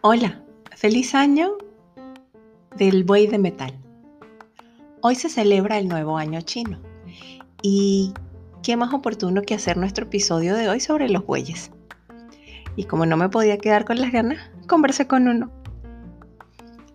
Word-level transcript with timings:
Hola, 0.00 0.42
feliz 0.74 1.14
año 1.14 1.52
del 2.76 3.04
buey 3.04 3.28
de 3.28 3.38
metal. 3.38 3.78
Hoy 5.00 5.14
se 5.14 5.28
celebra 5.28 5.78
el 5.78 5.86
nuevo 5.86 6.18
año 6.18 6.40
chino 6.40 6.80
y 7.62 8.12
qué 8.64 8.76
más 8.76 8.92
oportuno 8.92 9.42
que 9.42 9.54
hacer 9.54 9.76
nuestro 9.76 10.06
episodio 10.06 10.56
de 10.56 10.68
hoy 10.68 10.80
sobre 10.80 11.08
los 11.08 11.24
bueyes. 11.24 11.70
Y 12.74 12.86
como 12.86 13.06
no 13.06 13.16
me 13.16 13.28
podía 13.28 13.58
quedar 13.58 13.84
con 13.84 14.00
las 14.00 14.10
ganas, 14.10 14.50
conversé 14.66 15.06
con 15.06 15.28
uno. 15.28 15.52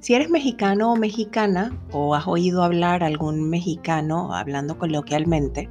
Si 0.02 0.14
eres 0.14 0.30
mexicano 0.30 0.92
o 0.92 0.98
mexicana 0.98 1.72
o 1.92 2.16
has 2.16 2.28
oído 2.28 2.64
hablar 2.64 3.04
algún 3.04 3.50
mexicano 3.50 4.34
hablando 4.34 4.78
coloquialmente, 4.78 5.70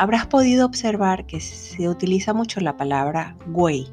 habrás 0.00 0.26
podido 0.26 0.64
observar 0.64 1.26
que 1.26 1.40
se 1.40 1.86
utiliza 1.86 2.32
mucho 2.32 2.58
la 2.60 2.78
palabra 2.78 3.36
güey. 3.48 3.86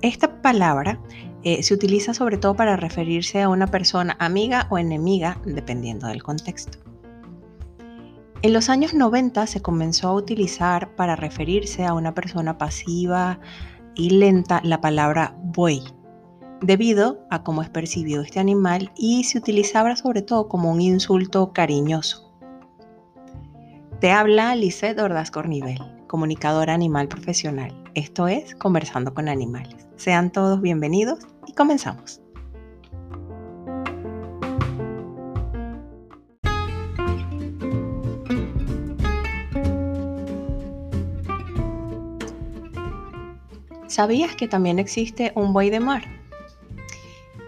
Esta 0.00 0.40
palabra 0.40 1.00
eh, 1.42 1.64
se 1.64 1.74
utiliza 1.74 2.14
sobre 2.14 2.36
todo 2.36 2.54
para 2.54 2.76
referirse 2.76 3.42
a 3.42 3.48
una 3.48 3.66
persona 3.66 4.16
amiga 4.20 4.68
o 4.70 4.78
enemiga, 4.78 5.40
dependiendo 5.44 6.06
del 6.06 6.22
contexto. 6.22 6.78
En 8.42 8.52
los 8.52 8.68
años 8.68 8.94
90 8.94 9.44
se 9.48 9.60
comenzó 9.60 10.06
a 10.06 10.14
utilizar 10.14 10.94
para 10.94 11.16
referirse 11.16 11.84
a 11.84 11.94
una 11.94 12.14
persona 12.14 12.56
pasiva 12.56 13.40
y 13.96 14.10
lenta 14.10 14.60
la 14.62 14.80
palabra 14.80 15.34
buey, 15.42 15.82
debido 16.60 17.26
a 17.28 17.42
cómo 17.42 17.62
es 17.62 17.70
percibido 17.70 18.22
este 18.22 18.38
animal 18.38 18.92
y 18.96 19.24
se 19.24 19.38
utilizaba 19.38 19.96
sobre 19.96 20.22
todo 20.22 20.46
como 20.46 20.70
un 20.70 20.80
insulto 20.80 21.52
cariñoso. 21.52 22.31
Te 24.02 24.10
habla 24.10 24.56
Lisette 24.56 24.98
Ordaz 24.98 25.30
Cornivel, 25.30 25.78
comunicadora 26.08 26.74
animal 26.74 27.06
profesional. 27.06 27.72
Esto 27.94 28.26
es 28.26 28.56
Conversando 28.56 29.14
con 29.14 29.28
Animales. 29.28 29.86
Sean 29.94 30.32
todos 30.32 30.60
bienvenidos 30.60 31.20
y 31.46 31.52
comenzamos. 31.52 32.20
¿Sabías 43.86 44.34
que 44.34 44.48
también 44.48 44.80
existe 44.80 45.30
un 45.36 45.52
buey 45.52 45.70
de 45.70 45.78
mar? 45.78 46.21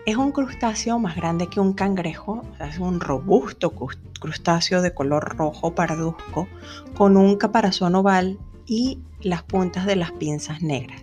Es 0.07 0.17
un 0.17 0.33
crustáceo 0.33 0.99
más 0.99 1.17
grande 1.17 1.47
que 1.47 1.61
un 1.61 1.73
cangrejo, 1.73 2.43
es 2.61 2.79
un 2.79 3.01
robusto 3.01 3.73
crustáceo 4.21 4.83
de 4.83 4.93
color 4.93 5.35
rojo 5.39 5.75
parduzco 5.75 6.47
con 6.95 7.17
un 7.17 7.37
caparazón 7.37 7.95
oval 7.95 8.39
y 8.67 8.99
las 9.23 9.43
puntas 9.45 9.87
de 9.87 9.97
las 9.97 10.13
pinzas 10.13 10.61
negras. 10.61 11.01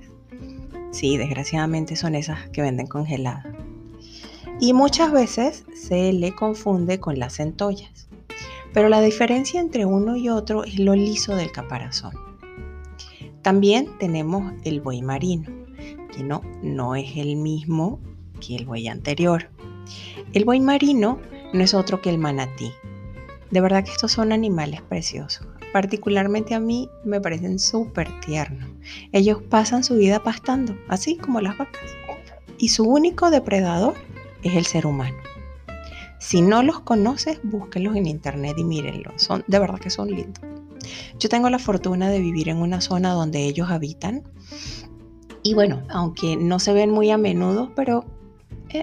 Sí, 0.92 1.18
desgraciadamente 1.18 1.96
son 1.96 2.14
esas 2.14 2.48
que 2.50 2.62
venden 2.62 2.86
congeladas. 2.86 3.48
Y 4.60 4.74
muchas 4.74 5.12
veces 5.12 5.66
se 5.74 6.14
le 6.14 6.36
confunde 6.36 7.00
con 7.00 7.18
las 7.18 7.38
centollas. 7.38 8.08
Pero 8.72 8.88
la 8.88 9.02
diferencia 9.02 9.60
entre 9.60 9.84
uno 9.86 10.16
y 10.16 10.30
otro 10.30 10.64
es 10.64 10.78
lo 10.78 10.94
liso 10.94 11.36
del 11.36 11.52
caparazón. 11.52 12.14
También 13.42 13.98
tenemos 13.98 14.54
el 14.64 14.80
buey 14.80 15.02
marino, 15.02 15.50
que 16.16 16.24
no, 16.24 16.44
no 16.62 16.96
es 16.96 17.18
el 17.18 17.36
mismo 17.36 18.00
el 18.50 18.66
buey 18.66 18.88
anterior. 18.88 19.50
El 20.34 20.45
buey 20.45 20.59
marino 20.59 21.20
no 21.53 21.64
es 21.64 21.73
otro 21.73 22.02
que 22.02 22.09
el 22.09 22.17
manatí. 22.17 22.72
De 23.52 23.61
verdad 23.61 23.84
que 23.84 23.92
estos 23.92 24.11
son 24.11 24.31
animales 24.31 24.81
preciosos. 24.81 25.47
Particularmente 25.73 26.53
a 26.53 26.59
mí 26.59 26.89
me 27.03 27.22
parecen 27.22 27.59
súper 27.59 28.08
tiernos. 28.22 28.69
Ellos 29.12 29.42
pasan 29.50 29.84
su 29.84 29.95
vida 29.95 30.23
pastando, 30.23 30.75
así 30.88 31.17
como 31.17 31.42
las 31.42 31.58
vacas. 31.58 31.81
Y 32.58 32.69
su 32.69 32.84
único 32.84 33.30
depredador 33.30 33.95
es 34.44 34.56
el 34.56 34.66
ser 34.66 34.86
humano. 34.86 35.17
Si 36.19 36.41
no 36.41 36.62
los 36.62 36.81
conoces, 36.81 37.40
búsquenlos 37.44 37.96
en 37.96 38.06
internet 38.06 38.56
y 38.57 38.63
mírenlos. 38.63 39.13
Son, 39.18 39.44
de 39.47 39.59
verdad 39.59 39.80
que 39.80 39.90
son 39.90 40.09
lindos. 40.09 40.44
Yo 41.19 41.30
tengo 41.30 41.50
la 41.50 41.59
fortuna 41.59 42.09
de 42.09 42.19
vivir 42.19 42.50
en 42.50 42.57
una 42.57 42.81
zona 42.81 43.13
donde 43.13 43.44
ellos 43.46 43.69
habitan. 43.69 44.24
Y 45.44 45.56
bueno, 45.56 45.81
aunque 45.90 46.38
no 46.38 46.59
se 46.59 46.74
ven 46.74 46.91
muy 46.91 47.09
a 47.12 47.18
menudo, 47.18 47.72
pero 47.75 48.06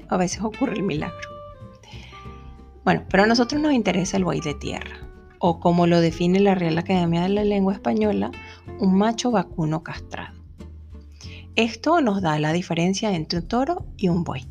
a 0.09 0.17
veces 0.17 0.43
ocurre 0.43 0.75
el 0.75 0.83
milagro. 0.83 1.17
Bueno, 2.85 3.05
pero 3.11 3.25
a 3.25 3.27
nosotros 3.27 3.61
nos 3.61 3.73
interesa 3.73 4.17
el 4.17 4.25
buey 4.25 4.41
de 4.41 4.55
tierra 4.55 5.09
o 5.39 5.61
como 5.61 5.87
lo 5.87 6.01
define 6.01 6.41
la 6.41 6.55
Real 6.55 6.79
Academia 6.79 7.23
de 7.23 7.29
la 7.29 7.45
Lengua 7.45 7.73
Española, 7.73 8.31
un 8.81 8.97
macho 8.97 9.31
vacuno 9.31 9.83
castrado. 9.83 10.37
Esto 11.55 12.01
nos 12.01 12.23
da 12.23 12.39
la 12.39 12.53
diferencia 12.53 13.15
entre 13.15 13.41
un 13.41 13.49
toro 13.49 13.87
y 13.97 14.09
un 14.09 14.25
buey. 14.25 14.47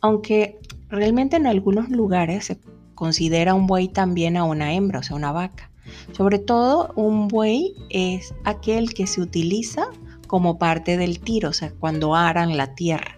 Aunque 0.00 0.58
realmente 0.88 1.36
en 1.36 1.46
algunos 1.46 1.88
lugares 1.88 2.46
se 2.46 2.58
considera 2.94 3.54
un 3.54 3.66
buey 3.66 3.88
también 3.88 4.36
a 4.36 4.44
una 4.44 4.72
hembra, 4.72 5.00
o 5.00 5.02
sea, 5.02 5.16
una 5.16 5.32
vaca. 5.32 5.70
Sobre 6.12 6.38
todo 6.38 6.92
un 6.96 7.28
buey 7.28 7.74
es 7.90 8.34
aquel 8.44 8.92
que 8.92 9.06
se 9.06 9.20
utiliza 9.20 9.86
como 10.26 10.58
parte 10.58 10.96
del 10.96 11.20
tiro, 11.20 11.50
o 11.50 11.52
sea, 11.52 11.72
cuando 11.78 12.16
aran 12.16 12.56
la 12.56 12.74
tierra. 12.74 13.15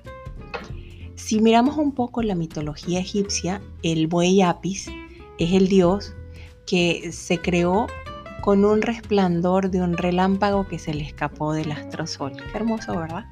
Si 1.28 1.42
miramos 1.42 1.76
un 1.76 1.92
poco 1.92 2.22
la 2.22 2.34
mitología 2.34 3.00
egipcia, 3.00 3.60
el 3.82 4.06
buey 4.06 4.40
Apis 4.40 4.90
es 5.38 5.52
el 5.52 5.68
dios 5.68 6.16
que 6.66 7.12
se 7.12 7.38
creó 7.38 7.86
con 8.40 8.64
un 8.64 8.80
resplandor 8.80 9.70
de 9.70 9.82
un 9.82 9.98
relámpago 9.98 10.66
que 10.66 10.78
se 10.78 10.94
le 10.94 11.04
escapó 11.04 11.52
del 11.52 11.70
astrosol. 11.70 12.32
Qué 12.32 12.56
hermoso, 12.56 12.98
¿verdad? 12.98 13.26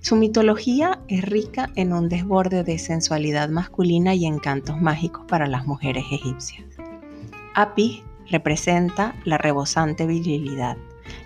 Su 0.00 0.14
mitología 0.14 1.00
es 1.08 1.24
rica 1.24 1.68
en 1.74 1.92
un 1.92 2.08
desborde 2.08 2.62
de 2.62 2.78
sensualidad 2.78 3.48
masculina 3.48 4.14
y 4.14 4.24
encantos 4.24 4.80
mágicos 4.80 5.24
para 5.26 5.48
las 5.48 5.66
mujeres 5.66 6.04
egipcias. 6.12 6.64
Apis 7.56 8.04
representa 8.30 9.16
la 9.24 9.36
rebosante 9.36 10.06
virilidad, 10.06 10.76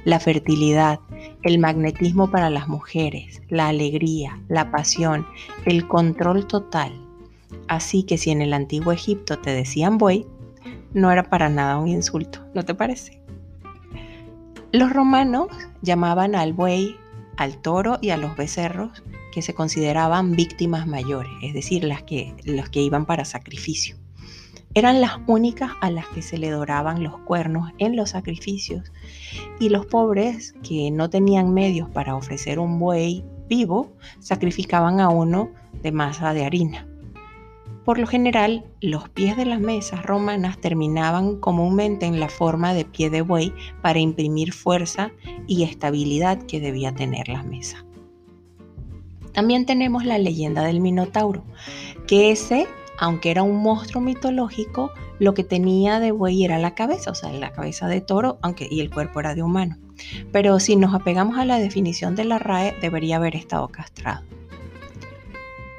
la 0.05 0.21
fertilidad, 0.21 1.01
el 1.43 1.59
magnetismo 1.59 2.31
para 2.31 2.51
las 2.51 2.69
mujeres, 2.69 3.43
la 3.49 3.69
alegría, 3.69 4.41
la 4.49 4.71
pasión, 4.71 5.27
el 5.67 5.87
control 5.87 6.47
total. 6.47 6.93
Así 7.69 8.03
que 8.03 8.19
si 8.19 8.31
en 8.31 8.43
el 8.43 8.53
antiguo 8.53 8.93
Egipto 8.93 9.39
te 9.39 9.51
decían 9.51 9.99
buey, 9.99 10.27
no 10.93 11.11
era 11.11 11.25
para 11.25 11.49
nada 11.49 11.79
un 11.79 11.89
insulto, 11.89 12.45
¿no 12.55 12.65
te 12.65 12.75
parece? 12.75 13.21
Los 14.73 14.93
romanos 14.93 15.49
llamaban 15.83 16.35
al 16.35 16.53
buey, 16.53 16.97
al 17.37 17.59
toro 17.59 17.99
y 18.01 18.11
a 18.11 18.17
los 18.17 18.37
becerros 18.37 19.03
que 19.33 19.43
se 19.43 19.55
consideraban 19.55 20.37
víctimas 20.37 20.87
mayores, 20.87 21.33
es 21.43 21.55
decir, 21.55 21.85
las 21.85 22.03
que, 22.03 22.35
los 22.45 22.69
que 22.69 22.81
iban 22.81 23.07
para 23.07 23.25
sacrificio. 23.25 24.00
Eran 24.73 25.01
las 25.01 25.19
únicas 25.27 25.73
a 25.81 25.91
las 25.91 26.07
que 26.09 26.23
se 26.23 26.39
le 26.39 26.51
doraban 26.51 27.03
los 27.03 27.19
cuernos 27.19 27.73
en 27.79 27.97
los 27.97 28.11
sacrificios 28.11 28.93
y 29.59 29.69
los 29.69 29.87
pobres 29.87 30.55
que 30.63 30.93
no 30.93 31.11
tenían 31.11 31.53
medios 31.53 31.89
para 31.91 32.15
ofrecer 32.15 32.61
un 32.61 32.79
buey 32.79 33.25
vivo 33.49 33.93
sacrificaban 34.21 35.01
a 35.01 35.09
uno 35.09 35.51
de 35.83 35.91
masa 35.91 36.33
de 36.35 36.45
harina. 36.45 36.87
Por 37.85 37.99
lo 37.99 38.07
general, 38.07 38.65
los 38.81 39.09
pies 39.09 39.37
de 39.37 39.47
las 39.47 39.59
mesas 39.59 40.05
romanas 40.05 40.61
terminaban 40.61 41.41
comúnmente 41.41 42.07
en 42.07 42.21
la 42.21 42.29
forma 42.29 42.73
de 42.73 42.85
pie 42.85 43.11
de 43.11 43.23
buey 43.23 43.53
para 43.83 43.99
imprimir 43.99 44.53
fuerza 44.53 45.11
y 45.49 45.65
estabilidad 45.65 46.43
que 46.43 46.61
debía 46.61 46.95
tener 46.95 47.29
la 47.29 47.43
mesa. 47.43 47.85
También 49.33 49.67
tenemos 49.67 50.05
la 50.05 50.19
leyenda 50.19 50.63
del 50.63 50.81
Minotauro, 50.81 51.43
que 52.07 52.31
ese, 52.31 52.69
aunque 53.01 53.31
era 53.31 53.43
un 53.43 53.63
monstruo 53.63 54.03
mitológico, 54.03 54.93
lo 55.19 55.33
que 55.33 55.43
tenía 55.43 56.01
de 56.01 56.13
buey 56.13 56.45
era 56.45 56.59
la 56.59 56.75
cabeza, 56.75 57.11
o 57.11 57.15
sea, 57.15 57.33
la 57.33 57.51
cabeza 57.51 57.89
de 57.89 58.03
toro, 58.03 58.39
aunque 58.43 58.69
y 58.71 58.81
el 58.81 58.91
cuerpo 58.91 59.21
era 59.21 59.35
de 59.35 59.43
humano. 59.43 59.79
Pero 60.33 60.61
si 60.61 60.77
nos 60.77 60.95
apegamos 60.95 61.39
a 61.39 61.47
la 61.47 61.59
definición 61.59 62.15
de 62.15 62.25
la 62.25 62.39
RAE, 62.39 62.77
debería 62.83 63.17
haber 63.17 63.37
estado 63.37 63.69
castrado. 63.69 64.23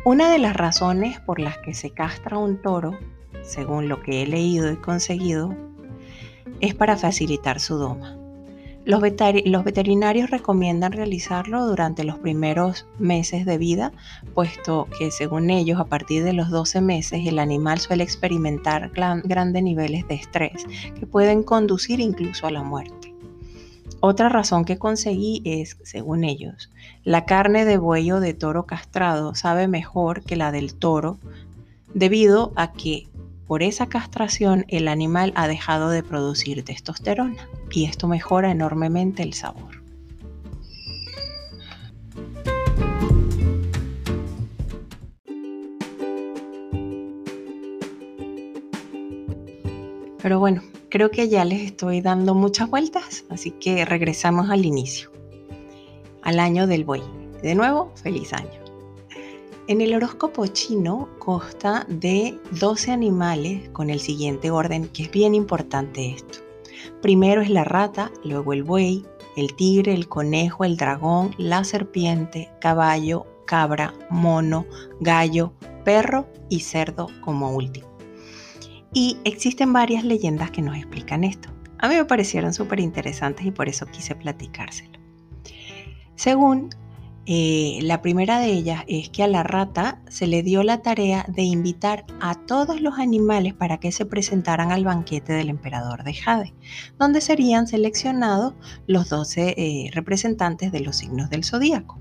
Una 0.04 0.32
de 0.32 0.40
las 0.40 0.56
razones 0.56 1.20
por 1.20 1.40
las 1.40 1.60
que 1.60 1.76
se 1.76 1.92
castra 1.92 2.40
un 2.40 2.60
toro, 2.60 2.98
según 3.44 3.88
lo 3.88 4.02
que 4.02 4.24
he 4.24 4.28
leído 4.28 4.72
y 4.72 4.78
conseguido, 4.78 5.56
es 6.60 6.74
para 6.74 6.98
facilitar 6.98 7.60
su 7.60 7.76
doma. 7.78 8.18
Los, 8.84 9.00
veterinarios 9.02 10.32
recomiendan 10.32 10.92
realizarlo 10.92 11.68
durante 11.68 12.04
los 12.04 12.18
primeros 12.18 12.88
meses 12.98 13.46
de 13.46 13.60
vida, 13.60 13.92
puesto 14.34 14.88
que 14.98 15.12
según 15.12 15.52
ellos 15.52 15.80
a 15.80 15.86
partir 15.86 16.24
de 16.24 16.34
los 16.34 16.50
12 16.50 16.82
meses 16.82 17.22
el 17.28 17.38
animal 17.38 17.80
suele 17.80 18.04
experimentar 18.04 18.90
grandes 18.90 19.64
niveles 19.64 20.08
de 20.08 20.16
estrés 20.16 20.66
que 21.00 21.06
pueden 21.06 21.44
conducir 21.44 22.00
incluso 22.00 22.48
a 22.48 22.52
la 22.52 22.64
muerte. 22.64 23.14
Otra 24.00 24.30
razón 24.30 24.66
que 24.66 24.80
conseguí 24.80 25.44
es, 25.46 25.78
según 25.84 26.24
ellos, 26.24 26.72
la 27.04 27.26
carne 27.26 27.66
de 27.66 27.78
buey 27.78 28.12
o 28.12 28.20
de 28.20 28.34
toro 28.34 28.66
castrado 28.66 29.36
sabe 29.36 29.68
mejor 29.68 30.24
que 30.24 30.36
la 30.36 30.52
del 30.52 30.74
toro 30.74 31.20
debido 31.94 32.52
a 32.56 32.72
que 32.72 33.08
por 33.52 33.64
esa 33.64 33.88
castración 33.88 34.64
el 34.70 34.88
animal 34.88 35.34
ha 35.36 35.46
dejado 35.46 35.90
de 35.90 36.04
producir 36.04 36.64
testosterona 36.64 37.50
y 37.70 37.84
esto 37.84 38.08
mejora 38.08 38.50
enormemente 38.50 39.24
el 39.24 39.34
sabor. 39.34 39.84
Pero 50.22 50.40
bueno, 50.40 50.64
creo 50.88 51.12
que 51.12 51.28
ya 51.28 51.44
les 51.44 51.60
estoy 51.60 52.00
dando 52.00 52.34
muchas 52.34 52.70
vueltas, 52.70 53.26
así 53.30 53.52
que 53.52 53.84
regresamos 53.84 54.50
al 54.50 54.64
inicio, 54.64 55.12
al 56.22 56.40
año 56.40 56.68
del 56.68 56.86
buey. 56.86 57.04
De 57.44 57.54
nuevo, 57.54 57.92
feliz 57.96 58.32
año. 58.32 58.61
En 59.72 59.80
el 59.80 59.94
horóscopo 59.94 60.46
chino 60.48 61.08
consta 61.18 61.86
de 61.88 62.38
12 62.60 62.92
animales 62.92 63.70
con 63.70 63.90
el 63.90 64.02
siguiente 64.02 64.52
orden, 64.52 64.90
que 64.90 65.04
es 65.04 65.12
bien 65.12 65.34
importante 65.34 66.12
esto. 66.12 66.40
Primero 67.02 67.42
es 67.42 67.50
la 67.50 67.64
rata, 67.64 68.12
luego 68.26 68.52
el 68.52 68.64
buey, 68.64 69.06
el 69.38 69.56
tigre, 69.56 69.94
el 69.94 70.10
conejo, 70.10 70.66
el 70.66 70.76
dragón, 70.76 71.34
la 71.38 71.64
serpiente, 71.64 72.52
caballo, 72.60 73.26
cabra, 73.46 73.94
mono, 74.10 74.66
gallo, 75.00 75.54
perro 75.86 76.28
y 76.50 76.60
cerdo 76.60 77.08
como 77.22 77.52
último. 77.52 77.88
Y 78.94 79.20
existen 79.24 79.72
varias 79.72 80.04
leyendas 80.04 80.52
que 80.52 80.62
nos 80.62 80.76
explican 80.76 81.24
esto. 81.24 81.48
A 81.80 81.88
mí 81.88 81.96
me 81.96 82.04
parecieron 82.04 82.54
súper 82.54 82.82
interesantes 82.82 83.46
y 83.46 83.52
por 83.52 83.70
eso 83.70 83.86
quise 83.86 84.16
platicárselo. 84.16 85.00
Según 86.16 86.72
eh, 87.28 87.78
la 87.84 88.02
primera 88.02 88.40
de 88.40 88.48
ellas 88.48 88.84
es 88.88 89.10
que 89.10 89.22
a 89.22 89.28
la 89.28 89.44
rata 89.44 90.02
se 90.10 90.26
le 90.26 90.42
dio 90.42 90.64
la 90.64 90.82
tarea 90.82 91.24
de 91.28 91.44
invitar 91.44 92.04
a 92.20 92.34
todos 92.34 92.82
los 92.82 92.98
animales 92.98 93.54
para 93.54 93.80
que 93.80 93.92
se 93.92 94.08
presentaran 94.08 94.72
al 94.72 94.86
banquete 94.86 95.34
del 95.34 95.50
emperador 95.50 96.04
de 96.04 96.16
Jade, 96.16 96.54
donde 96.98 97.22
serían 97.22 97.68
seleccionados 97.68 98.56
los 98.88 99.10
12 99.10 99.54
eh, 99.56 99.92
representantes 99.94 100.72
de 100.72 100.80
los 100.80 100.96
signos 100.96 101.30
del 101.30 101.44
zodíaco. 101.44 102.00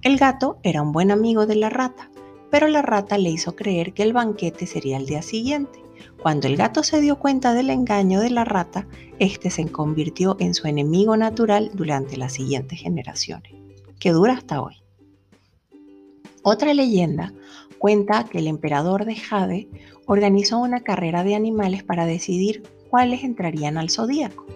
El 0.00 0.16
gato 0.16 0.58
era 0.62 0.80
un 0.80 0.92
buen 0.92 1.10
amigo 1.10 1.44
de 1.44 1.56
la 1.56 1.68
rata, 1.68 2.10
pero 2.50 2.68
la 2.68 2.80
rata 2.80 3.18
le 3.18 3.28
hizo 3.28 3.54
creer 3.54 3.92
que 3.92 4.02
el 4.02 4.14
banquete 4.14 4.66
sería 4.66 4.96
el 4.96 5.04
día 5.04 5.20
siguiente. 5.20 5.82
Cuando 6.22 6.46
el 6.46 6.56
gato 6.56 6.82
se 6.84 7.02
dio 7.02 7.18
cuenta 7.18 7.52
del 7.52 7.68
engaño 7.68 8.20
de 8.20 8.30
la 8.30 8.46
rata, 8.46 8.86
este 9.18 9.50
se 9.50 9.70
convirtió 9.70 10.36
en 10.40 10.54
su 10.54 10.68
enemigo 10.68 11.18
natural 11.18 11.70
durante 11.74 12.16
las 12.16 12.32
siguientes 12.32 12.80
generaciones 12.80 13.57
que 13.98 14.12
dura 14.12 14.34
hasta 14.34 14.62
hoy. 14.62 14.76
Otra 16.42 16.72
leyenda 16.74 17.32
cuenta 17.78 18.24
que 18.24 18.38
el 18.38 18.46
emperador 18.46 19.04
de 19.04 19.16
Jade 19.16 19.68
organizó 20.06 20.58
una 20.58 20.80
carrera 20.80 21.24
de 21.24 21.34
animales 21.34 21.82
para 21.82 22.06
decidir 22.06 22.62
cuáles 22.90 23.24
entrarían 23.24 23.76
al 23.76 23.90
zodíaco. 23.90 24.46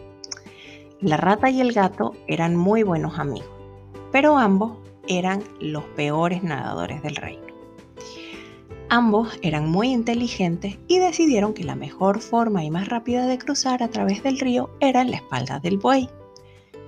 La 1.01 1.17
rata 1.17 1.51
y 1.51 1.61
el 1.61 1.73
gato 1.73 2.15
eran 2.27 2.57
muy 2.57 2.83
buenos 2.83 3.19
amigos, 3.19 3.51
pero 4.11 4.39
ambos 4.39 4.79
eran 5.09 5.43
los 5.61 5.85
peores 5.85 6.43
nadadores 6.43 7.03
del 7.03 7.17
reino. 7.17 7.43
Ambos 8.89 9.39
eran 9.43 9.71
muy 9.71 9.89
inteligentes 9.89 10.79
y 10.87 10.99
decidieron 10.99 11.55
que 11.55 11.65
la 11.65 11.75
mejor 11.75 12.21
forma 12.21 12.63
y 12.63 12.71
más 12.71 12.89
rápida 12.89 13.27
de 13.27 13.39
cruzar 13.39 13.83
a 13.83 13.89
través 13.89 14.23
del 14.23 14.39
río 14.39 14.71
era 14.81 15.01
en 15.01 15.11
la 15.11 15.17
espalda 15.17 15.59
del 15.59 15.79
buey. 15.79 16.09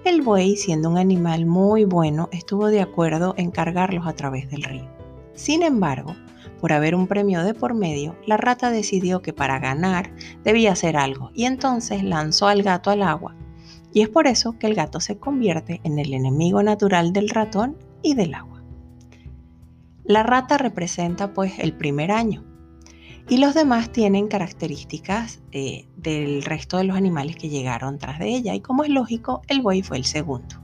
El 0.05 0.21
buey, 0.21 0.59
siendo 0.59 0.91
un 0.91 0.99
animal 0.99 1.47
muy 1.47 1.87
bueno, 1.87 2.29
estuvo 2.31 2.67
de 2.67 2.83
acuerdo 2.83 3.35
en 3.39 3.51
cargarlos 3.51 4.07
a 4.07 4.13
través 4.13 4.51
del 4.51 4.63
río. 4.63 4.87
Sin 5.33 5.63
embargo, 5.63 6.15
por 6.61 6.75
haber 6.75 6.95
un 6.95 7.07
premio 7.07 7.43
de 7.43 7.55
por 7.55 7.73
medio, 7.73 8.15
la 8.27 8.37
rata 8.37 8.71
decidió 8.71 9.23
que 9.23 9.33
para 9.33 9.59
ganar 9.59 10.11
debía 10.45 10.73
hacer 10.73 10.99
algo 10.99 11.31
y 11.35 11.47
entonces 11.47 12.05
lanzó 12.05 12.49
al 12.49 12.63
gato 12.63 12.91
al 12.91 13.03
agua. 13.03 13.35
Y 13.95 14.03
es 14.03 14.11
por 14.11 14.27
eso 14.27 14.59
que 14.59 14.67
el 14.67 14.75
gato 14.75 15.01
se 15.01 15.17
convierte 15.17 15.81
en 15.85 15.99
el 15.99 16.13
enemigo 16.13 16.63
natural 16.63 17.15
del 17.15 17.31
ratón 17.31 17.79
y 18.03 18.15
del 18.15 18.35
agua. 18.35 18.63
La 20.05 20.23
rata 20.23 20.59
representa 20.59 21.33
pues 21.33 21.59
el 21.59 21.73
primer 21.73 22.11
año, 22.11 22.45
y 23.29 23.39
los 23.39 23.55
demás 23.55 23.91
tienen 23.91 24.29
características 24.29 25.41
eh, 25.53 25.89
del 25.97 26.43
resto 26.43 26.77
de 26.77 26.85
los 26.85 26.97
animales 26.97 27.37
que 27.37 27.49
llegaron 27.49 27.99
tras 27.99 28.19
de 28.19 28.29
ella 28.29 28.55
y 28.55 28.61
como 28.61 28.85
es 28.85 28.91
lógico, 28.91 29.43
el 29.49 29.63
buey 29.63 29.83
fue 29.83 29.97
el 29.97 30.05
segundo. 30.05 30.57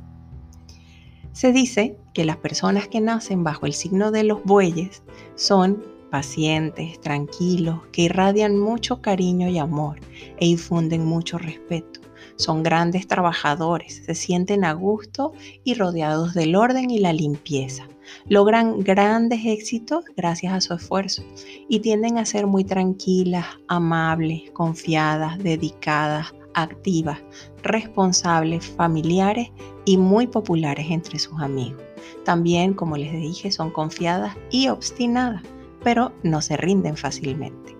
Se 1.32 1.52
dice 1.52 1.96
que 2.12 2.24
las 2.24 2.36
personas 2.36 2.88
que 2.88 3.00
nacen 3.00 3.44
bajo 3.44 3.64
el 3.64 3.72
signo 3.72 4.10
de 4.10 4.24
los 4.24 4.44
bueyes 4.44 5.02
son 5.36 5.82
pacientes, 6.10 7.00
tranquilos, 7.00 7.80
que 7.92 8.02
irradian 8.02 8.58
mucho 8.58 9.00
cariño 9.00 9.48
y 9.48 9.58
amor 9.58 10.00
e 10.38 10.46
infunden 10.46 11.06
mucho 11.06 11.38
respeto. 11.38 12.00
Son 12.36 12.62
grandes 12.62 13.06
trabajadores, 13.06 14.02
se 14.04 14.14
sienten 14.14 14.64
a 14.64 14.72
gusto 14.72 15.32
y 15.64 15.74
rodeados 15.74 16.34
del 16.34 16.56
orden 16.56 16.90
y 16.90 16.98
la 16.98 17.12
limpieza 17.12 17.86
logran 18.28 18.80
grandes 18.80 19.44
éxitos 19.44 20.04
gracias 20.16 20.52
a 20.52 20.60
su 20.60 20.74
esfuerzo 20.74 21.22
y 21.68 21.80
tienden 21.80 22.18
a 22.18 22.24
ser 22.24 22.46
muy 22.46 22.64
tranquilas, 22.64 23.46
amables, 23.68 24.50
confiadas, 24.52 25.38
dedicadas, 25.38 26.34
activas, 26.54 27.18
responsables, 27.62 28.66
familiares 28.66 29.50
y 29.84 29.96
muy 29.96 30.26
populares 30.26 30.86
entre 30.90 31.18
sus 31.18 31.40
amigos. 31.40 31.82
También, 32.24 32.74
como 32.74 32.96
les 32.96 33.12
dije, 33.12 33.50
son 33.50 33.70
confiadas 33.70 34.36
y 34.50 34.68
obstinadas, 34.68 35.42
pero 35.82 36.12
no 36.22 36.40
se 36.40 36.56
rinden 36.56 36.96
fácilmente. 36.96 37.76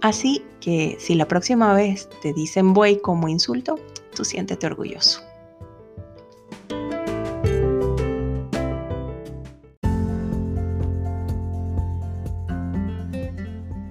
Así 0.00 0.42
que 0.60 0.96
si 1.00 1.14
la 1.14 1.26
próxima 1.26 1.74
vez 1.74 2.08
te 2.22 2.32
dicen 2.32 2.72
buey 2.72 3.00
como 3.00 3.28
insulto, 3.28 3.76
tú 4.14 4.24
siéntete 4.24 4.66
orgulloso. 4.66 5.27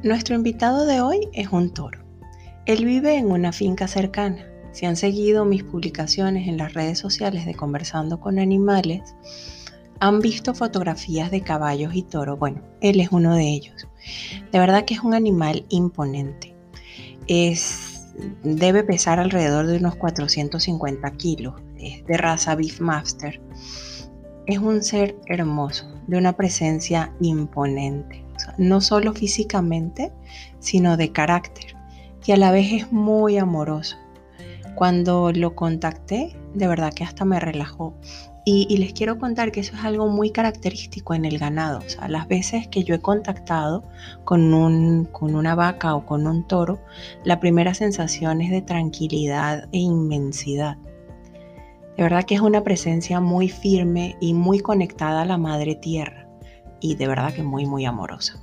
Nuestro 0.03 0.35
invitado 0.35 0.85
de 0.85 1.01
hoy 1.01 1.27
es 1.33 1.47
un 1.51 1.73
toro. 1.73 2.03
Él 2.67 2.85
vive 2.85 3.15
en 3.15 3.31
una 3.31 3.51
finca 3.51 3.88
cercana. 3.88 4.45
Si 4.71 4.85
han 4.85 4.95
seguido 4.95 5.44
mis 5.44 5.63
publicaciones 5.63 6.47
en 6.47 6.57
las 6.57 6.75
redes 6.75 6.99
sociales 6.99 7.47
de 7.47 7.55
Conversando 7.55 8.19
con 8.19 8.38
Animales, 8.38 9.15
han 9.99 10.19
visto 10.19 10.53
fotografías 10.53 11.31
de 11.31 11.41
caballos 11.41 11.95
y 11.95 12.03
toros. 12.03 12.38
Bueno, 12.38 12.61
él 12.79 12.99
es 12.99 13.11
uno 13.11 13.33
de 13.33 13.47
ellos. 13.47 13.88
De 14.51 14.59
verdad 14.59 14.85
que 14.85 14.94
es 14.94 14.99
un 14.99 15.15
animal 15.15 15.65
imponente. 15.69 16.55
Es, 17.25 18.13
debe 18.44 18.83
pesar 18.83 19.19
alrededor 19.19 19.65
de 19.65 19.77
unos 19.77 19.95
450 19.95 21.09
kilos. 21.13 21.55
Es 21.75 22.05
de 22.05 22.17
raza 22.17 22.53
Beefmaster. 22.53 23.41
Es 24.45 24.59
un 24.59 24.83
ser 24.83 25.18
hermoso, 25.25 25.92
de 26.06 26.19
una 26.19 26.33
presencia 26.33 27.11
imponente 27.19 28.27
no 28.57 28.81
solo 28.81 29.13
físicamente, 29.13 30.11
sino 30.59 30.97
de 30.97 31.11
carácter, 31.11 31.75
y 32.27 32.33
a 32.33 32.37
la 32.37 32.51
vez 32.51 32.73
es 32.73 32.91
muy 32.91 33.37
amoroso. 33.37 33.95
Cuando 34.75 35.31
lo 35.31 35.56
contacté, 35.56 36.35
de 36.53 36.67
verdad 36.67 36.94
que 36.94 37.03
hasta 37.03 37.25
me 37.25 37.39
relajó. 37.39 37.95
Y, 38.45 38.77
les 38.77 38.94
quiero 38.94 39.17
contar 39.17 39.51
que 39.51 39.59
eso 39.59 39.75
es 39.75 39.83
algo 39.83 40.07
muy 40.07 40.29
característico 40.29 41.13
en 41.13 41.25
el 41.25 41.37
ganado. 41.37 41.79
O 41.79 41.89
sea, 41.89 42.07
las 42.07 42.29
veces 42.29 42.67
que 42.69 42.83
yo 42.83 42.95
he 42.95 42.99
contactado 42.99 43.83
con, 44.23 44.53
un, 44.53 45.06
con 45.06 45.35
una 45.35 45.53
vaca 45.53 45.95
o 45.95 46.06
con 46.06 46.27
un 46.27 46.47
toro, 46.47 46.79
la 47.25 47.41
primera 47.41 47.73
sensación 47.73 48.39
es 48.39 48.51
de 48.51 48.61
tranquilidad 48.61 49.67
e 49.73 49.79
inmensidad. 49.79 50.77
De 51.97 52.03
verdad 52.03 52.23
que 52.23 52.35
es 52.35 52.41
una 52.41 52.63
presencia 52.63 53.19
muy 53.19 53.49
firme 53.49 54.15
y 54.21 54.33
muy 54.33 54.59
conectada 54.59 55.23
a 55.23 55.25
la 55.25 55.37
madre 55.37 55.75
tierra 55.75 56.27
y 56.80 56.96
de 56.96 57.07
verdad 57.07 57.34
que 57.34 57.44
muy, 57.44 57.66
muy 57.66 57.86
amorosa. 57.86 58.42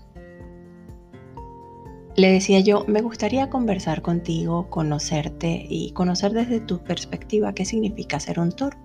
Le 2.16 2.30
decía 2.30 2.60
yo, 2.60 2.84
me 2.86 3.02
gustaría 3.02 3.50
conversar 3.50 4.00
contigo, 4.00 4.70
conocerte 4.70 5.66
y 5.68 5.90
conocer 5.92 6.32
desde 6.32 6.60
tu 6.60 6.78
perspectiva 6.78 7.54
qué 7.54 7.64
significa 7.64 8.20
ser 8.20 8.38
un 8.38 8.52
toro. 8.52 8.78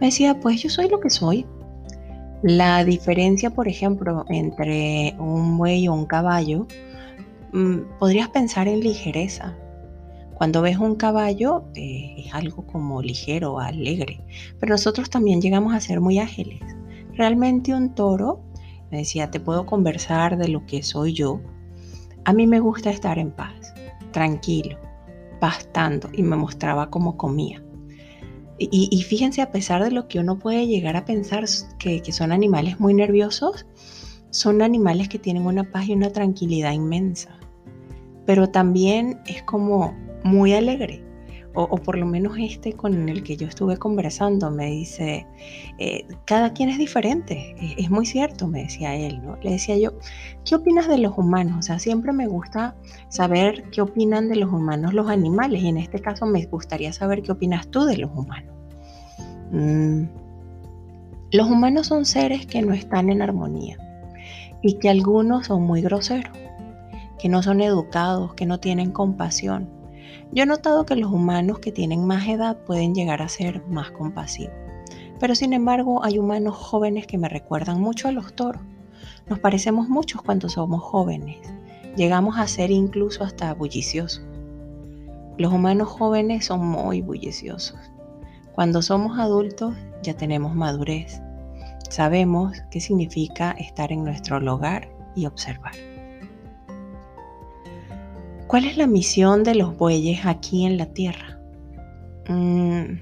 Me 0.00 0.06
decía, 0.06 0.38
pues 0.38 0.62
yo 0.62 0.70
soy 0.70 0.88
lo 0.88 1.00
que 1.00 1.10
soy. 1.10 1.46
La 2.42 2.84
diferencia, 2.84 3.50
por 3.50 3.66
ejemplo, 3.66 4.24
entre 4.28 5.16
un 5.18 5.58
buey 5.58 5.88
o 5.88 5.94
un 5.94 6.06
caballo, 6.06 6.66
mm, 7.52 7.98
podrías 7.98 8.28
pensar 8.28 8.68
en 8.68 8.80
ligereza. 8.80 9.56
Cuando 10.34 10.62
ves 10.62 10.78
un 10.78 10.96
caballo 10.96 11.64
eh, 11.74 12.14
es 12.18 12.34
algo 12.34 12.66
como 12.66 13.02
ligero, 13.02 13.58
alegre, 13.58 14.20
pero 14.58 14.74
nosotros 14.74 15.10
también 15.10 15.40
llegamos 15.40 15.74
a 15.74 15.80
ser 15.80 16.00
muy 16.00 16.18
ágiles. 16.18 16.60
Realmente 17.14 17.74
un 17.74 17.94
toro, 17.94 18.40
me 18.90 18.98
decía, 18.98 19.30
te 19.30 19.40
puedo 19.40 19.66
conversar 19.66 20.36
de 20.38 20.48
lo 20.48 20.64
que 20.66 20.82
soy 20.82 21.12
yo. 21.12 21.40
A 22.24 22.32
mí 22.32 22.46
me 22.46 22.60
gusta 22.60 22.90
estar 22.90 23.18
en 23.18 23.30
paz, 23.30 23.74
tranquilo, 24.12 24.78
pastando 25.40 26.08
y 26.12 26.22
me 26.22 26.36
mostraba 26.36 26.90
cómo 26.90 27.16
comía. 27.16 27.62
Y, 28.58 29.02
fíjense, 29.02 29.42
a 29.42 29.50
pesar 29.50 29.82
de 29.82 29.90
lo 29.90 30.06
que 30.06 30.20
uno 30.20 30.38
puede 30.38 30.68
llegar 30.68 30.96
a 30.96 31.04
pensar 31.04 31.44
que, 31.80 32.00
que 32.00 32.12
son 32.12 32.30
animales 32.30 32.78
muy 32.78 32.94
nerviosos, 32.94 33.66
son 34.30 34.62
animales 34.62 35.08
que 35.08 35.18
tienen 35.18 35.46
una 35.46 35.70
paz 35.70 35.88
y 35.88 35.94
una 35.94 36.10
tranquilidad 36.10 36.72
inmensa. 36.72 37.38
pero 38.24 38.50
también 38.50 39.20
es 39.26 39.42
como 39.42 39.96
muy 40.22 40.52
alegre 40.52 41.04
o, 41.54 41.76
por 41.76 41.98
lo 41.98 42.06
menos 42.06 42.36
este 42.38 42.72
con 42.72 43.08
el 43.08 43.22
que 43.22 43.36
yo 43.36 43.46
estuve 43.46 43.76
conversando, 43.76 44.50
me 44.50 44.66
dice, 44.66 45.26
eh, 45.78 46.06
cada 46.24 46.52
quien 46.52 46.68
es 46.70 46.78
diferente, 46.78 47.54
es, 47.78 47.90
muy 47.90 48.06
cierto, 48.06 48.48
me 48.48 48.62
decía 48.62 48.94
él, 48.94 49.20
¿no? 49.22 49.36
Le 49.42 49.52
decía 49.52 49.76
yo, 49.76 49.92
¿qué 50.44 50.54
opinas 50.54 50.88
de 50.88 50.98
los 50.98 51.16
humanos? 51.16 51.58
O 51.58 51.62
sea, 51.62 51.78
siempre 51.78 52.12
me 52.12 52.26
gusta 52.26 52.74
saber 53.08 53.64
qué 53.70 53.82
opinan 53.82 54.28
de 54.28 54.36
los 54.36 54.50
humanos 54.50 54.94
los 54.94 55.08
animales 55.08 55.62
y 55.62 55.68
en 55.68 55.76
este 55.76 56.00
caso 56.00 56.26
me 56.26 56.44
gustaría 56.46 56.92
saber 56.92 57.22
qué 57.22 57.32
opinas 57.32 57.68
tú 57.68 57.84
de 57.84 57.98
los 57.98 58.10
humanos. 58.14 58.54
Mm, 59.50 60.04
los 61.32 61.50
humanos 61.50 61.86
son 61.86 62.06
seres 62.06 62.46
que 62.46 62.62
no 62.62 62.72
están 62.72 63.10
en 63.10 63.20
armonía 63.20 63.76
y 64.62 64.74
que 64.74 64.88
algunos 64.88 65.48
son 65.48 65.62
muy 65.62 65.82
groseros, 65.82 66.32
que 67.18 67.28
no 67.28 67.42
son 67.42 67.60
educados, 67.60 68.34
que 68.34 68.46
no 68.46 68.58
tienen 68.58 68.90
compasión 68.90 69.81
yo 70.32 70.42
he 70.44 70.46
notado 70.46 70.86
que 70.86 70.96
los 70.96 71.10
humanos 71.10 71.58
que 71.58 71.72
tienen 71.72 72.06
más 72.06 72.26
edad 72.28 72.58
pueden 72.64 72.94
llegar 72.94 73.22
a 73.22 73.28
ser 73.28 73.64
más 73.68 73.90
compasivos, 73.90 74.54
pero 75.18 75.34
sin 75.34 75.52
embargo 75.52 76.04
hay 76.04 76.18
humanos 76.18 76.56
jóvenes 76.56 77.06
que 77.06 77.18
me 77.18 77.28
recuerdan 77.28 77.80
mucho 77.80 78.08
a 78.08 78.12
los 78.12 78.34
toros. 78.34 78.62
Nos 79.28 79.38
parecemos 79.38 79.88
muchos 79.88 80.22
cuando 80.22 80.48
somos 80.48 80.82
jóvenes, 80.82 81.38
llegamos 81.96 82.38
a 82.38 82.46
ser 82.46 82.70
incluso 82.70 83.24
hasta 83.24 83.52
bulliciosos. 83.54 84.24
Los 85.38 85.52
humanos 85.52 85.88
jóvenes 85.88 86.46
son 86.46 86.66
muy 86.66 87.00
bulliciosos. 87.00 87.78
Cuando 88.54 88.82
somos 88.82 89.18
adultos 89.18 89.74
ya 90.02 90.14
tenemos 90.14 90.54
madurez. 90.54 91.20
Sabemos 91.88 92.56
qué 92.70 92.80
significa 92.80 93.52
estar 93.52 93.92
en 93.92 94.04
nuestro 94.04 94.38
hogar 94.38 94.88
y 95.14 95.26
observar. 95.26 95.91
¿Cuál 98.52 98.66
es 98.66 98.76
la 98.76 98.86
misión 98.86 99.44
de 99.44 99.54
los 99.54 99.78
bueyes 99.78 100.26
aquí 100.26 100.66
en 100.66 100.76
la 100.76 100.84
tierra? 100.92 101.40
Mm. 102.28 103.00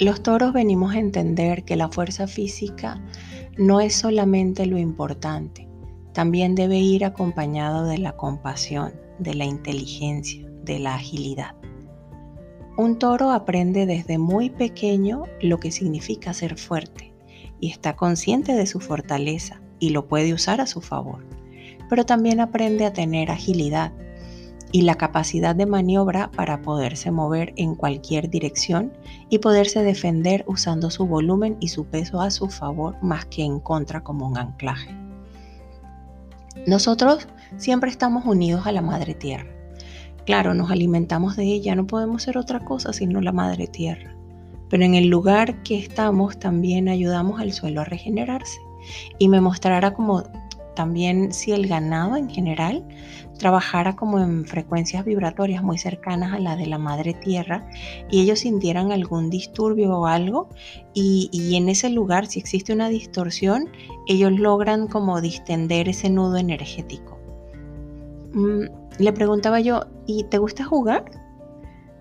Los 0.00 0.24
toros 0.24 0.52
venimos 0.52 0.96
a 0.96 0.98
entender 0.98 1.62
que 1.62 1.76
la 1.76 1.88
fuerza 1.88 2.26
física 2.26 3.00
no 3.56 3.80
es 3.80 3.94
solamente 3.94 4.66
lo 4.66 4.76
importante, 4.76 5.68
también 6.12 6.56
debe 6.56 6.78
ir 6.78 7.04
acompañado 7.04 7.86
de 7.86 7.98
la 7.98 8.16
compasión, 8.16 8.92
de 9.20 9.34
la 9.34 9.44
inteligencia, 9.44 10.44
de 10.64 10.80
la 10.80 10.96
agilidad. 10.96 11.54
Un 12.76 12.98
toro 12.98 13.30
aprende 13.30 13.86
desde 13.86 14.18
muy 14.18 14.50
pequeño 14.50 15.26
lo 15.40 15.60
que 15.60 15.70
significa 15.70 16.34
ser 16.34 16.58
fuerte 16.58 17.12
y 17.60 17.70
está 17.70 17.94
consciente 17.94 18.54
de 18.54 18.66
su 18.66 18.80
fortaleza 18.80 19.60
y 19.78 19.90
lo 19.90 20.08
puede 20.08 20.34
usar 20.34 20.60
a 20.60 20.66
su 20.66 20.80
favor 20.80 21.39
pero 21.90 22.06
también 22.06 22.40
aprende 22.40 22.86
a 22.86 22.92
tener 22.92 23.30
agilidad 23.30 23.92
y 24.72 24.82
la 24.82 24.94
capacidad 24.94 25.56
de 25.56 25.66
maniobra 25.66 26.30
para 26.30 26.62
poderse 26.62 27.10
mover 27.10 27.52
en 27.56 27.74
cualquier 27.74 28.30
dirección 28.30 28.92
y 29.28 29.38
poderse 29.38 29.82
defender 29.82 30.44
usando 30.46 30.90
su 30.90 31.06
volumen 31.06 31.56
y 31.58 31.68
su 31.68 31.86
peso 31.86 32.20
a 32.20 32.30
su 32.30 32.48
favor 32.48 32.96
más 33.02 33.24
que 33.24 33.42
en 33.42 33.58
contra 33.58 34.02
como 34.02 34.28
un 34.28 34.38
anclaje. 34.38 34.94
Nosotros 36.68 37.26
siempre 37.56 37.90
estamos 37.90 38.24
unidos 38.24 38.66
a 38.66 38.72
la 38.72 38.82
madre 38.82 39.14
tierra. 39.14 39.50
Claro, 40.24 40.54
nos 40.54 40.70
alimentamos 40.70 41.34
de 41.34 41.44
ella, 41.44 41.74
no 41.74 41.88
podemos 41.88 42.22
ser 42.22 42.38
otra 42.38 42.60
cosa 42.60 42.92
sino 42.92 43.20
la 43.20 43.32
madre 43.32 43.66
tierra. 43.66 44.14
Pero 44.68 44.84
en 44.84 44.94
el 44.94 45.08
lugar 45.08 45.64
que 45.64 45.76
estamos 45.76 46.38
también 46.38 46.88
ayudamos 46.88 47.40
al 47.40 47.52
suelo 47.52 47.80
a 47.80 47.84
regenerarse. 47.84 48.60
Y 49.18 49.28
me 49.28 49.40
mostrará 49.40 49.92
como 49.92 50.22
también 50.74 51.32
si 51.32 51.52
el 51.52 51.66
ganado 51.66 52.16
en 52.16 52.28
general 52.28 52.84
trabajara 53.38 53.96
como 53.96 54.20
en 54.20 54.44
frecuencias 54.44 55.04
vibratorias 55.04 55.62
muy 55.62 55.78
cercanas 55.78 56.34
a 56.34 56.38
la 56.38 56.56
de 56.56 56.66
la 56.66 56.78
madre 56.78 57.14
tierra 57.14 57.66
y 58.10 58.20
ellos 58.20 58.40
sintieran 58.40 58.92
algún 58.92 59.30
disturbio 59.30 59.98
o 59.98 60.06
algo 60.06 60.48
y, 60.92 61.56
en 61.56 61.68
ese 61.68 61.88
lugar 61.90 62.26
si 62.26 62.38
existe 62.38 62.72
una 62.72 62.88
distorsión 62.88 63.70
ellos 64.06 64.32
logran 64.32 64.88
como 64.88 65.20
distender 65.20 65.88
ese 65.88 66.10
nudo 66.10 66.36
energético. 66.36 67.18
Mm, 68.32 68.64
le 68.98 69.12
preguntaba 69.12 69.60
yo, 69.60 69.86
¿y 70.06 70.24
te 70.24 70.38
gusta 70.38 70.64
jugar? 70.64 71.04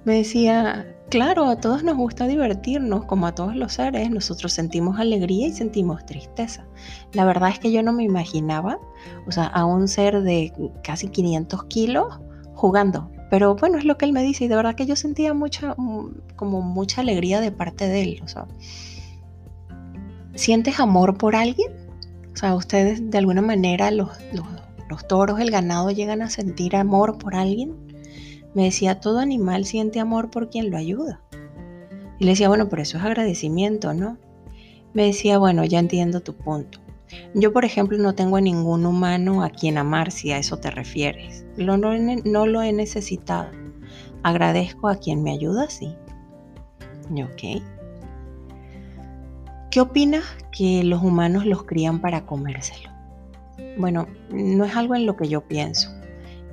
Me 0.03 0.15
decía, 0.15 0.85
Claro, 1.09 1.45
a 1.45 1.55
todos 1.55 1.83
nos 1.83 1.97
gusta 1.97 2.27
divertirnos, 2.27 3.05
como 3.05 3.25
a 3.25 3.33
todos 3.33 3.55
los 3.55 3.73
seres, 3.73 4.11
nosotros 4.11 4.53
sentimos 4.53 4.99
alegría 4.99 5.47
y 5.47 5.51
sentimos 5.51 6.05
tristeza. 6.05 6.67
La 7.13 7.25
verdad 7.25 7.49
es 7.49 7.57
que 7.57 7.71
yo 7.71 7.81
no 7.81 7.93
me 7.93 8.03
imaginaba, 8.03 8.77
o 9.25 9.31
sea, 9.31 9.45
a 9.45 9.65
un 9.65 9.87
ser 9.87 10.21
de 10.21 10.53
casi 10.83 11.07
500 11.07 11.63
kilos 11.63 12.19
jugando. 12.53 13.09
Pero 13.31 13.55
bueno, 13.55 13.79
es 13.79 13.85
lo 13.85 13.97
que 13.97 14.05
él 14.05 14.13
me 14.13 14.21
dice 14.21 14.45
y 14.45 14.47
de 14.49 14.55
verdad 14.55 14.75
que 14.75 14.85
yo 14.85 14.95
sentía 14.95 15.33
mucha, 15.33 15.73
mm, 15.75 16.35
como 16.35 16.61
mucha 16.61 17.01
alegría 17.01 17.41
de 17.41 17.51
parte 17.51 17.87
de 17.87 18.03
él. 18.03 18.21
O 18.23 18.27
sea, 18.27 18.45
¿sientes 20.35 20.79
amor 20.79 21.17
por 21.17 21.35
alguien? 21.35 21.71
O 22.33 22.37
sea, 22.37 22.53
ustedes 22.53 23.09
de 23.09 23.17
alguna 23.17 23.41
manera, 23.41 23.89
los, 23.89 24.09
los, 24.31 24.45
los 24.89 25.07
toros, 25.07 25.39
el 25.39 25.49
ganado, 25.49 25.89
llegan 25.89 26.21
a 26.21 26.29
sentir 26.29 26.75
amor 26.75 27.17
por 27.17 27.33
alguien. 27.33 27.88
Me 28.53 28.63
decía, 28.63 28.99
todo 28.99 29.19
animal 29.19 29.65
siente 29.65 29.99
amor 29.99 30.29
por 30.29 30.49
quien 30.49 30.71
lo 30.71 30.77
ayuda. 30.77 31.21
Y 32.17 32.25
le 32.25 32.31
decía, 32.31 32.49
bueno, 32.49 32.67
pero 32.69 32.81
eso 32.81 32.97
es 32.97 33.03
agradecimiento, 33.03 33.93
¿no? 33.93 34.17
Me 34.93 35.05
decía, 35.05 35.37
bueno, 35.37 35.63
ya 35.63 35.79
entiendo 35.79 36.21
tu 36.21 36.35
punto. 36.35 36.79
Yo, 37.33 37.53
por 37.53 37.65
ejemplo, 37.65 37.97
no 37.97 38.13
tengo 38.13 38.37
a 38.37 38.41
ningún 38.41 38.85
humano 38.85 39.43
a 39.43 39.49
quien 39.49 39.77
amar 39.77 40.11
si 40.11 40.31
a 40.31 40.37
eso 40.37 40.57
te 40.57 40.71
refieres. 40.71 41.45
no, 41.57 41.77
no, 41.77 42.45
lo 42.45 42.61
he 42.61 42.73
necesitado. 42.73 43.49
Agradezco 44.23 44.89
a 44.89 44.95
quien 44.95 45.23
me 45.23 45.31
ayuda, 45.31 45.69
sí. 45.69 45.95
Ok. 47.11 47.63
¿Qué 49.71 49.81
opinas 49.81 50.23
que 50.51 50.83
los 50.83 51.03
humanos 51.03 51.45
los 51.45 51.63
crían 51.63 52.01
para 52.01 52.25
comérselo? 52.25 52.89
Bueno, 53.77 54.07
no 54.31 54.65
es 54.65 54.75
algo 54.75 54.95
en 54.95 55.05
lo 55.05 55.15
que 55.15 55.27
yo 55.27 55.41
pienso. 55.41 55.89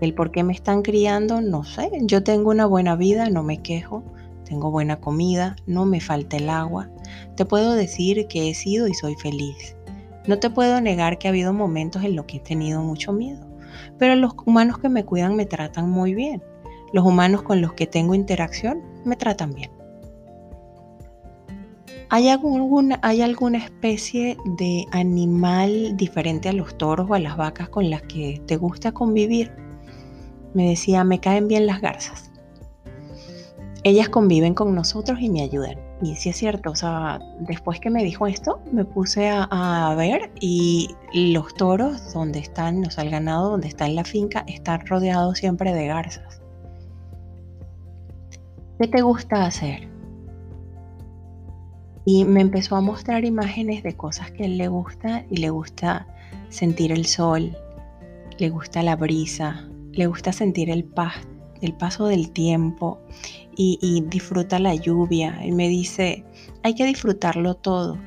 El 0.00 0.14
por 0.14 0.30
qué 0.30 0.42
me 0.42 0.52
están 0.52 0.82
criando, 0.82 1.40
no 1.40 1.64
sé. 1.64 1.90
Yo 2.02 2.22
tengo 2.22 2.50
una 2.50 2.66
buena 2.66 2.96
vida, 2.96 3.30
no 3.30 3.42
me 3.42 3.62
quejo. 3.62 4.02
Tengo 4.44 4.70
buena 4.70 5.00
comida, 5.00 5.56
no 5.66 5.86
me 5.86 6.00
falta 6.00 6.36
el 6.36 6.50
agua. 6.50 6.88
Te 7.34 7.44
puedo 7.44 7.72
decir 7.72 8.26
que 8.28 8.50
he 8.50 8.54
sido 8.54 8.86
y 8.86 8.94
soy 8.94 9.14
feliz. 9.16 9.76
No 10.26 10.38
te 10.38 10.50
puedo 10.50 10.80
negar 10.80 11.18
que 11.18 11.28
ha 11.28 11.30
habido 11.30 11.52
momentos 11.52 12.04
en 12.04 12.14
los 12.14 12.26
que 12.26 12.36
he 12.36 12.40
tenido 12.40 12.82
mucho 12.82 13.12
miedo. 13.12 13.46
Pero 13.98 14.14
los 14.14 14.34
humanos 14.44 14.78
que 14.78 14.88
me 14.88 15.04
cuidan 15.04 15.34
me 15.34 15.46
tratan 15.46 15.88
muy 15.88 16.14
bien. 16.14 16.42
Los 16.92 17.04
humanos 17.04 17.42
con 17.42 17.60
los 17.60 17.72
que 17.72 17.86
tengo 17.86 18.14
interacción 18.14 18.82
me 19.04 19.16
tratan 19.16 19.52
bien. 19.54 19.70
¿Hay 22.08 22.28
alguna, 22.28 23.00
¿Hay 23.02 23.22
alguna 23.22 23.58
especie 23.58 24.36
de 24.58 24.86
animal 24.92 25.96
diferente 25.96 26.48
a 26.48 26.52
los 26.52 26.78
toros 26.78 27.10
o 27.10 27.14
a 27.14 27.18
las 27.18 27.36
vacas 27.36 27.68
con 27.68 27.90
las 27.90 28.02
que 28.02 28.40
te 28.46 28.56
gusta 28.56 28.92
convivir? 28.92 29.65
Me 30.56 30.70
decía, 30.70 31.04
me 31.04 31.20
caen 31.20 31.48
bien 31.48 31.66
las 31.66 31.82
garzas. 31.82 32.30
Ellas 33.84 34.08
conviven 34.08 34.54
con 34.54 34.74
nosotros 34.74 35.20
y 35.20 35.28
me 35.28 35.42
ayudan. 35.42 35.76
Y 36.00 36.14
sí 36.14 36.30
es 36.30 36.36
cierto, 36.38 36.70
o 36.70 36.74
sea, 36.74 37.20
después 37.40 37.78
que 37.78 37.90
me 37.90 38.02
dijo 38.02 38.26
esto, 38.26 38.60
me 38.72 38.86
puse 38.86 39.28
a, 39.30 39.94
ver 39.98 40.30
y 40.40 40.88
los 41.12 41.54
toros 41.54 42.12
donde 42.14 42.38
están, 42.38 42.84
o 42.86 42.90
sea, 42.90 43.04
el 43.04 43.10
ganado 43.10 43.50
donde 43.50 43.68
está 43.68 43.84
en 43.84 43.96
la 43.96 44.04
finca, 44.04 44.44
están 44.46 44.86
rodeados 44.86 45.38
siempre 45.38 45.74
de 45.74 45.86
garzas. 45.88 46.40
¿Qué 48.80 48.88
te 48.88 49.02
gusta 49.02 49.44
hacer? 49.44 49.88
Y 52.06 52.24
me 52.24 52.40
empezó 52.40 52.76
a 52.76 52.80
mostrar 52.80 53.26
imágenes 53.26 53.82
de 53.82 53.94
cosas 53.94 54.30
que 54.30 54.46
él 54.46 54.56
le 54.56 54.68
gusta 54.68 55.24
y 55.30 55.36
le 55.36 55.50
gusta 55.50 56.06
sentir 56.48 56.92
el 56.92 57.04
sol, 57.04 57.56
le 58.38 58.48
gusta 58.48 58.82
la 58.82 58.96
brisa, 58.96 59.66
le 59.96 60.06
gusta 60.06 60.32
sentir 60.32 60.70
el, 60.70 60.88
el 61.60 61.74
paso 61.74 62.06
del 62.06 62.30
tiempo 62.30 63.00
y, 63.56 64.04
disfruta 64.08 64.58
la 64.58 64.74
lluvia. 64.74 65.40
Y 65.44 65.52
me 65.52 65.68
dice, 65.68 66.24
hay 66.62 66.74
que 66.74 66.84
disfrutarlo 66.84 67.54
todo, 67.54 67.98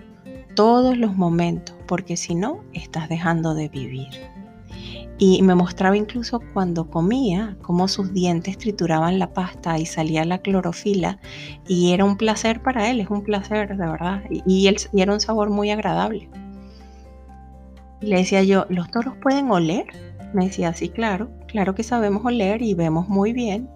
todos 0.56 0.98
los 0.98 1.16
momentos, 1.16 1.76
porque 1.88 2.16
si 2.16 2.36
no, 2.36 2.64
estás 2.74 3.10
dejando 3.10 3.56
de 3.56 3.68
vivir. 3.68 4.10
Y 5.22 5.42
me 5.42 5.54
mostraba 5.54 5.98
incluso 5.98 6.40
cuando 6.54 6.90
comía, 6.90 7.58
cómo 7.62 7.90
sus 7.90 8.14
dientes 8.14 8.58
trituraban 8.58 9.20
la 9.20 9.34
pasta 9.34 9.78
y 9.78 9.86
salía 9.86 10.24
la 10.24 10.38
clorofila. 10.38 11.20
Y 11.68 11.92
era 11.92 12.06
un 12.06 12.16
placer 12.16 12.62
para 12.62 12.90
él, 12.90 13.02
es 13.02 13.10
un 13.10 13.24
placer 13.24 13.76
de 13.76 13.86
verdad. 13.86 14.24
Y, 14.30 14.68
él, 14.68 14.78
era 14.94 15.12
un 15.12 15.20
sabor 15.20 15.50
muy 15.50 15.72
agradable. 15.72 16.30
Le 18.00 18.16
decía 18.16 18.44
yo, 18.44 18.66
¿los 18.70 18.90
toros 18.92 19.16
pueden 19.22 19.52
oler? 19.52 19.88
Me 20.34 20.46
decía, 20.46 20.74
sí, 20.74 20.90
claro, 20.90 21.30
claro 21.48 21.74
que 21.74 21.84
sabemos 21.84 22.24
oler 22.24 22.62
y 22.62 22.74
vemos 22.76 23.08
muy 23.10 23.34
bien. 23.34 23.70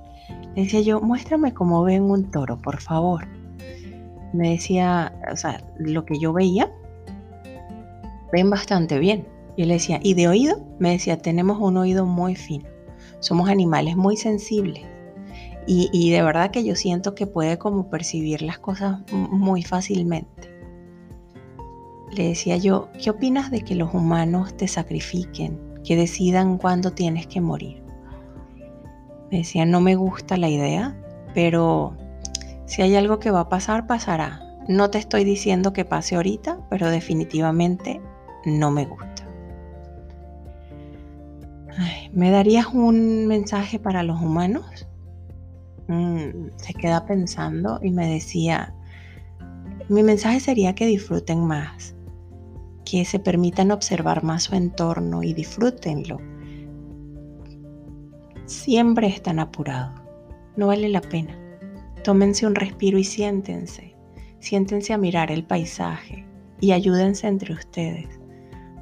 Le 0.55 0.63
decía 0.63 0.81
yo, 0.81 1.01
muéstrame 1.01 1.53
cómo 1.53 1.83
ven 1.83 2.03
un 2.03 2.29
toro, 2.29 2.61
por 2.61 2.79
favor. 2.79 3.27
Me 4.33 4.51
decía, 4.51 5.13
o 5.31 5.35
sea, 5.35 5.63
lo 5.77 6.05
que 6.05 6.19
yo 6.19 6.33
veía, 6.33 6.71
ven 8.31 8.49
bastante 8.49 8.99
bien. 8.99 9.27
Y 9.55 9.65
le 9.65 9.75
decía, 9.75 9.99
¿y 10.01 10.13
de 10.13 10.27
oído? 10.27 10.63
Me 10.79 10.91
decía, 10.91 11.17
tenemos 11.17 11.59
un 11.59 11.77
oído 11.77 12.05
muy 12.05 12.35
fino. 12.35 12.67
Somos 13.19 13.49
animales 13.49 13.95
muy 13.95 14.17
sensibles. 14.17 14.83
Y, 15.65 15.89
y 15.93 16.11
de 16.11 16.21
verdad 16.21 16.51
que 16.51 16.63
yo 16.63 16.75
siento 16.75 17.15
que 17.15 17.25
puede 17.25 17.57
como 17.57 17.89
percibir 17.89 18.41
las 18.41 18.59
cosas 18.59 18.99
muy 19.11 19.63
fácilmente. 19.63 20.49
Le 22.11 22.29
decía 22.29 22.57
yo, 22.57 22.89
¿qué 23.01 23.09
opinas 23.09 23.49
de 23.49 23.61
que 23.61 23.75
los 23.75 23.93
humanos 23.93 24.55
te 24.55 24.67
sacrifiquen, 24.67 25.72
que 25.83 25.95
decidan 25.95 26.57
cuándo 26.57 26.91
tienes 26.91 27.27
que 27.27 27.41
morir? 27.41 27.83
Me 29.31 29.39
decía, 29.39 29.65
no 29.65 29.81
me 29.81 29.95
gusta 29.95 30.37
la 30.37 30.49
idea, 30.49 30.95
pero 31.33 31.95
si 32.65 32.81
hay 32.81 32.95
algo 32.95 33.19
que 33.19 33.31
va 33.31 33.41
a 33.41 33.49
pasar, 33.49 33.87
pasará. 33.87 34.41
No 34.67 34.89
te 34.89 34.97
estoy 34.97 35.23
diciendo 35.23 35.73
que 35.73 35.85
pase 35.85 36.15
ahorita, 36.15 36.59
pero 36.69 36.89
definitivamente 36.89 38.01
no 38.45 38.71
me 38.71 38.85
gusta. 38.85 39.27
¿Me 42.13 42.29
darías 42.29 42.67
un 42.67 43.25
mensaje 43.27 43.79
para 43.79 44.03
los 44.03 44.21
humanos? 44.21 44.87
Mm, 45.87 46.49
se 46.55 46.73
queda 46.73 47.05
pensando 47.05 47.79
y 47.81 47.89
me 47.89 48.07
decía, 48.07 48.73
mi 49.89 50.03
mensaje 50.03 50.39
sería 50.39 50.75
que 50.75 50.85
disfruten 50.85 51.45
más, 51.45 51.95
que 52.93 53.05
se 53.05 53.17
permitan 53.17 53.71
observar 53.71 54.23
más 54.23 54.43
su 54.43 54.53
entorno 54.53 55.23
y 55.23 55.33
disfrútenlo. 55.33 56.19
Siempre 58.45 59.07
están 59.07 59.39
apurados, 59.39 59.99
no 60.57 60.67
vale 60.67 60.87
la 60.89 61.01
pena. 61.01 61.35
Tómense 62.03 62.45
un 62.45 62.53
respiro 62.53 62.99
y 62.99 63.03
siéntense. 63.03 63.95
Siéntense 64.37 64.93
a 64.93 64.99
mirar 64.99 65.31
el 65.31 65.43
paisaje 65.43 66.23
y 66.61 66.71
ayúdense 66.71 67.25
entre 67.25 67.55
ustedes. 67.55 68.19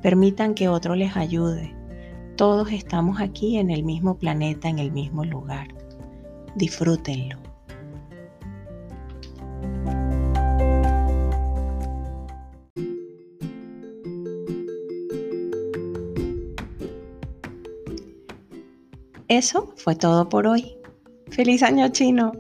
Permitan 0.02 0.56
que 0.56 0.68
otro 0.68 0.96
les 0.96 1.16
ayude. 1.16 1.74
Todos 2.36 2.70
estamos 2.74 3.22
aquí 3.22 3.60
en 3.60 3.70
el 3.70 3.86
mismo 3.86 4.18
planeta, 4.18 4.68
en 4.68 4.80
el 4.80 4.92
mismo 4.92 5.24
lugar. 5.24 5.70
Disfrútenlo. 6.58 7.38
Eso 19.32 19.74
fue 19.78 19.96
todo 19.96 20.28
por 20.28 20.46
hoy. 20.46 20.76
¡Feliz 21.30 21.64
año 21.64 21.88
chino! 21.88 22.34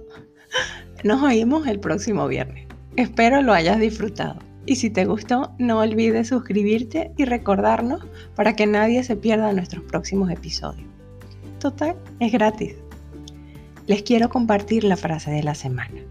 Nos 1.06 1.24
oímos 1.24 1.66
el 1.68 1.80
próximo 1.80 2.28
viernes. 2.28 2.68
Espero 2.98 3.42
lo 3.42 3.54
hayas 3.54 3.80
disfrutado. 3.80 4.40
Y 4.66 4.76
si 4.76 4.90
te 4.90 5.06
gustó, 5.06 5.56
no 5.58 5.80
olvides 5.80 6.28
suscribirte 6.28 7.14
y 7.18 7.24
recordarnos 7.24 8.06
para 8.36 8.58
que 8.58 8.68
nadie 8.68 9.06
se 9.06 9.16
pierda 9.16 9.54
nuestros 9.54 9.86
próximos 9.86 10.30
episodios. 10.32 10.86
Total, 11.62 11.96
es 12.20 12.34
gratis. 12.34 12.76
Les 13.88 14.04
quiero 14.04 14.28
compartir 14.28 14.84
la 14.84 14.98
frase 14.98 15.32
de 15.32 15.44
la 15.44 15.56
semana. 15.56 16.02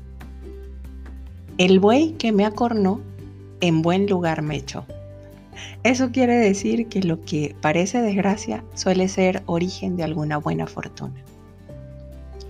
El 1.59 1.79
buey 1.79 2.13
que 2.13 2.33
me 2.33 2.47
acornó, 2.47 3.03
en 3.61 3.83
buen 3.83 4.07
lugar 4.07 4.41
me 4.41 4.57
echó. 4.57 4.87
Eso 5.83 6.11
quiere 6.11 6.37
decir 6.37 6.89
que 6.89 7.03
lo 7.03 7.25
que 7.25 7.55
parece 7.61 8.03
desgracia 8.03 8.65
suele 8.75 9.09
ser 9.09 9.43
origen 9.47 9.97
de 9.97 10.05
alguna 10.05 10.37
buena 10.37 10.67
fortuna. 10.67 11.25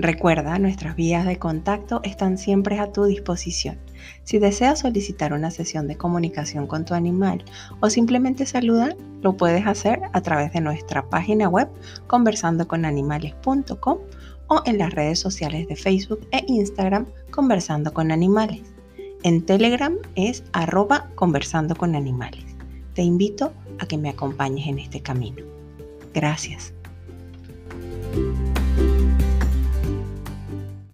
Recuerda, 0.00 0.58
nuestras 0.58 0.96
vías 0.96 1.26
de 1.26 1.38
contacto 1.38 2.00
están 2.04 2.38
siempre 2.38 2.78
a 2.78 2.90
tu 2.90 3.04
disposición. 3.04 3.78
Si 4.24 4.38
deseas 4.38 4.78
solicitar 4.78 5.34
una 5.34 5.50
sesión 5.50 5.86
de 5.88 5.98
comunicación 5.98 6.66
con 6.66 6.86
tu 6.86 6.94
animal 6.94 7.44
o 7.80 7.90
simplemente 7.90 8.46
saludar, 8.46 8.96
lo 9.20 9.36
puedes 9.36 9.66
hacer 9.66 10.00
a 10.14 10.22
través 10.22 10.54
de 10.54 10.62
nuestra 10.62 11.06
página 11.10 11.50
web 11.50 11.68
conversandoconanimales.com 12.06 13.98
o 14.46 14.62
en 14.64 14.78
las 14.78 14.94
redes 14.94 15.18
sociales 15.18 15.68
de 15.68 15.76
Facebook 15.76 16.26
e 16.32 16.44
Instagram 16.46 17.06
Conversando 17.30 17.92
con 17.92 18.10
Animales. 18.10 18.62
En 19.22 19.44
Telegram 19.44 19.96
es 20.14 20.44
arroba 20.52 21.10
conversando 21.14 21.76
con 21.76 21.94
animales. 21.94 22.49
Te 23.00 23.04
invito 23.04 23.54
a 23.78 23.86
que 23.86 23.96
me 23.96 24.10
acompañes 24.10 24.68
en 24.68 24.78
este 24.78 25.00
camino. 25.00 25.42
Gracias. 26.12 26.74